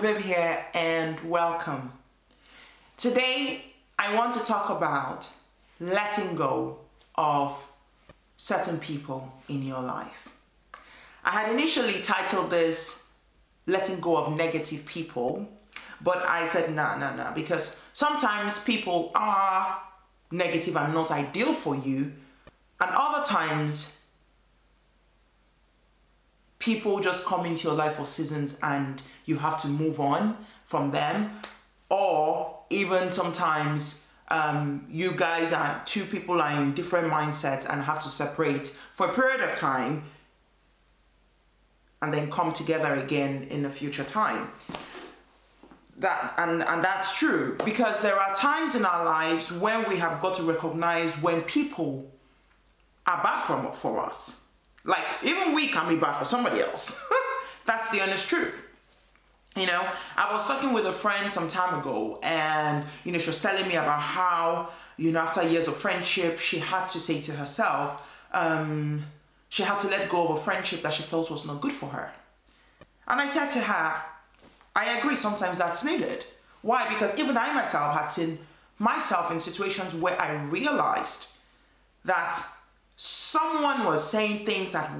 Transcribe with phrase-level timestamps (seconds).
[0.00, 0.18] Dr.
[0.18, 1.92] Here and welcome.
[2.96, 3.66] Today
[3.98, 5.28] I want to talk about
[5.78, 6.78] letting go
[7.16, 7.66] of
[8.38, 10.30] certain people in your life.
[11.22, 13.04] I had initially titled this
[13.66, 15.46] letting go of negative people,
[16.00, 19.82] but I said no, no, no, because sometimes people are
[20.30, 22.12] negative and not ideal for you,
[22.80, 23.99] and other times
[26.60, 30.92] people just come into your life for seasons and you have to move on from
[30.92, 31.40] them.
[31.88, 38.00] Or even sometimes um, you guys are two people are in different mindsets and have
[38.04, 40.04] to separate for a period of time
[42.00, 44.52] and then come together again in a future time.
[45.96, 50.22] That and and that's true because there are times in our lives when we have
[50.22, 52.10] got to recognize when people
[53.06, 54.40] are bad for, for us
[54.84, 57.02] like, even we can be bad for somebody else.
[57.66, 58.60] That's the honest truth.
[59.56, 63.26] You know, I was talking with a friend some time ago, and you know, she
[63.26, 67.20] was telling me about how, you know, after years of friendship, she had to say
[67.22, 68.00] to herself,
[68.32, 69.04] um,
[69.48, 71.86] she had to let go of a friendship that she felt was not good for
[71.86, 72.12] her.
[73.08, 74.02] And I said to her,
[74.76, 76.24] I agree, sometimes that's needed.
[76.62, 76.88] Why?
[76.88, 78.38] Because even I myself had seen
[78.78, 81.26] myself in situations where I realized
[82.04, 82.40] that
[83.02, 84.90] someone was saying things that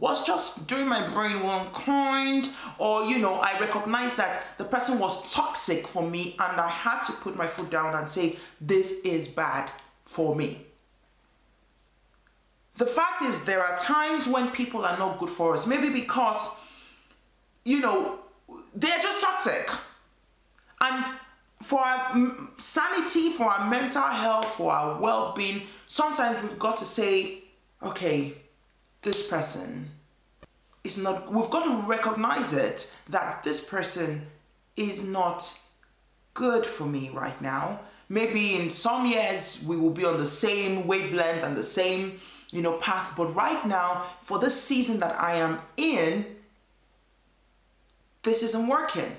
[0.00, 2.48] was just doing my brain one kind
[2.78, 7.02] or you know i recognized that the person was toxic for me and i had
[7.02, 9.68] to put my foot down and say this is bad
[10.12, 10.66] for me.
[12.76, 15.66] The fact is there are times when people are not good for us.
[15.66, 16.50] Maybe because
[17.64, 18.18] you know
[18.74, 19.70] they're just toxic.
[20.80, 21.04] And
[21.62, 26.84] for our sanity, for our mental health, for our well being, sometimes we've got to
[26.84, 27.44] say,
[27.82, 28.34] okay,
[29.02, 29.90] this person
[30.84, 34.26] is not, we've got to recognize it that this person
[34.76, 35.58] is not
[36.34, 37.80] good for me right now.
[38.08, 42.20] Maybe in some years we will be on the same wavelength and the same,
[42.52, 46.26] you know, path, but right now, for this season that I am in,
[48.22, 49.16] this isn't working.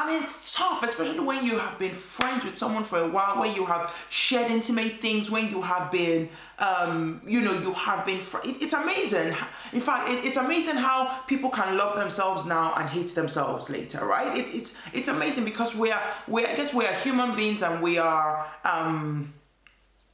[0.00, 3.38] I mean, it's tough, especially when you have been friends with someone for a while,
[3.38, 8.06] where you have shared intimate things, when you have been, um, you know, you have
[8.06, 8.22] been.
[8.22, 9.36] Fr- it, it's amazing.
[9.74, 14.06] In fact, it, it's amazing how people can love themselves now and hate themselves later,
[14.06, 14.38] right?
[14.38, 17.82] It's it's it's amazing because we are we I guess we are human beings and
[17.82, 18.46] we are.
[18.64, 19.34] Um,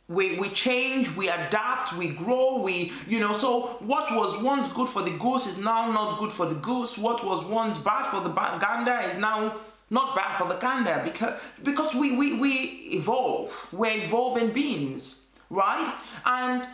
[0.08, 4.88] we, we change, we adapt, we grow, we, you know, so what was once good
[4.88, 6.96] for the goose is now not good for the goose.
[6.96, 9.56] What was once bad for the gander is now
[9.90, 12.52] not bad for the gander because because we, we, we
[12.92, 13.68] evolve.
[13.72, 15.94] We're evolving beings, right?
[16.24, 16.66] And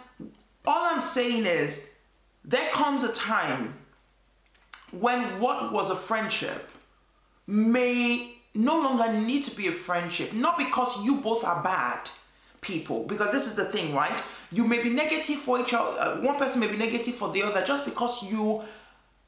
[0.65, 1.87] all I'm saying is
[2.45, 3.75] there comes a time
[4.93, 6.71] when what was a friendship
[7.47, 12.11] may no longer need to be a friendship, not because you both are bad
[12.63, 14.23] people because this is the thing right
[14.53, 17.43] you may be negative for each other uh, one person may be negative for the
[17.43, 18.63] other just because you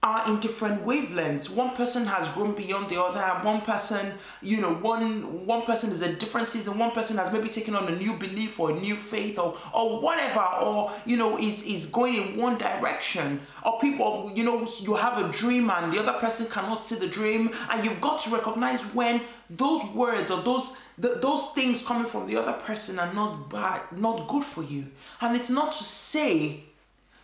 [0.04, 1.48] are in different wavelengths.
[1.48, 3.22] One person has grown beyond the other.
[3.42, 6.78] One person, you know, one one person is a different season.
[6.78, 10.02] One person has maybe taken on a new belief or a new faith or or
[10.02, 13.40] whatever, or you know, is is going in one direction.
[13.64, 17.08] Or people, you know, you have a dream and the other person cannot see the
[17.08, 22.26] dream, and you've got to recognize when those words or those those things coming from
[22.26, 24.84] the other person are not bad, not good for you.
[25.22, 26.64] And it's not to say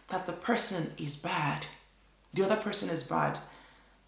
[0.08, 1.66] that the person is bad
[2.34, 3.38] the other person is bad.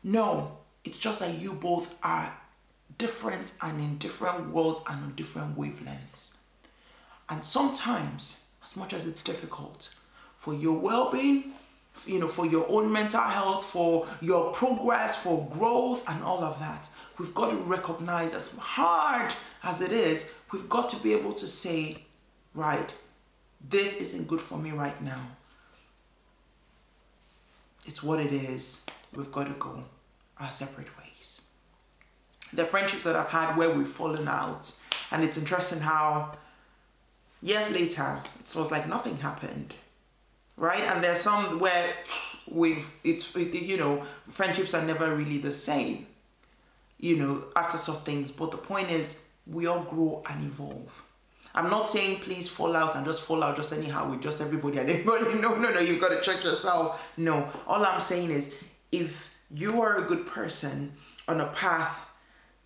[0.03, 2.37] No, it's just that you both are
[2.99, 6.35] different and in different worlds and on different wavelengths.
[7.29, 9.95] And sometimes, as much as it's difficult
[10.37, 11.53] for your well being,
[12.07, 16.59] you know, for your own mental health, for your progress, for growth, and all of
[16.59, 16.89] that,
[17.19, 19.33] we've got to recognize as hard
[19.63, 21.99] as it is, we've got to be able to say,
[22.55, 22.93] right,
[23.69, 25.23] this isn't good for me right now.
[27.87, 28.85] It's what it is.
[29.15, 29.85] We've got to go
[30.39, 31.43] our separate ways.
[32.53, 34.73] The friendships that I've had where we've fallen out,
[35.11, 36.33] and it's interesting how
[37.41, 39.75] years later it was like nothing happened,
[40.57, 40.83] right?
[40.83, 41.93] And there's some where
[42.51, 46.07] we've it's you know friendships are never really the same,
[46.99, 48.31] you know after some things.
[48.31, 51.03] But the point is we all grow and evolve.
[51.55, 54.79] I'm not saying please fall out and just fall out just anyhow with just everybody
[54.79, 55.25] and anybody.
[55.41, 57.13] No, no, no, you've got to check yourself.
[57.17, 58.53] No, all I'm saying is
[58.91, 60.93] if you are a good person
[61.29, 62.01] on a path,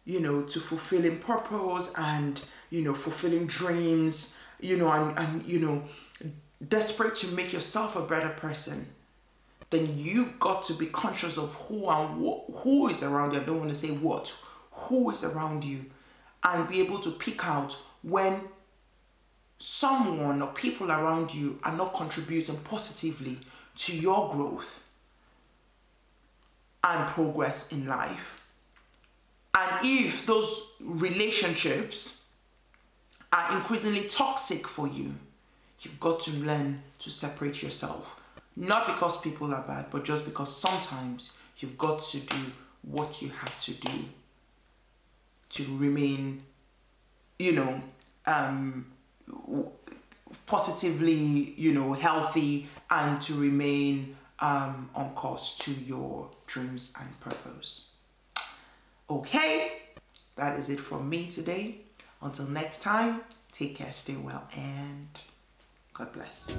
[0.05, 2.41] you know, to fulfilling purpose and,
[2.71, 5.83] you know, fulfilling dreams, you know, and, and you know,
[6.69, 8.87] desperate to make yourself a better person,
[9.71, 13.41] then you've got to be conscious of who and wh- who is around you.
[13.41, 14.35] I don't want to say what,
[14.71, 15.87] who is around you,
[16.45, 18.43] and be able to pick out when
[19.59, 23.39] someone or people around you are not contributing positively
[23.77, 24.81] to your growth
[26.85, 28.41] and progress in life.
[29.55, 32.27] And if those relationships
[33.33, 35.15] are increasingly toxic for you,
[35.81, 38.21] you've got to learn to separate yourself.
[38.55, 42.37] Not because people are bad, but just because sometimes you've got to do
[42.83, 44.05] what you have to do
[45.51, 46.43] to remain,
[47.39, 47.83] you know,
[48.27, 48.87] um,
[50.47, 57.91] positively, you know, healthy and to remain um, on course to your dreams and purpose.
[59.09, 59.73] Okay,
[60.37, 61.81] that is it from me today.
[62.23, 63.21] Until next time,
[63.53, 65.09] take care, stay well, and
[65.95, 66.51] God bless.